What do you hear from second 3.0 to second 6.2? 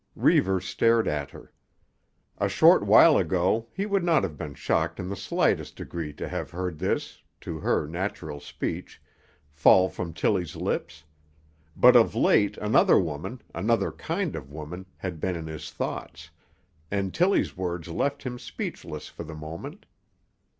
ago he would not have been shocked in the slightest degree